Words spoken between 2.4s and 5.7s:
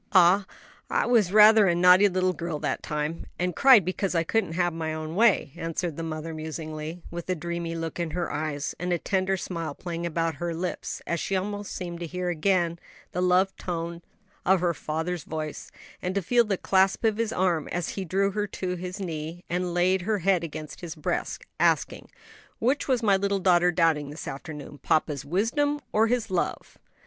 that time, and cried because I couldn't have my own way,"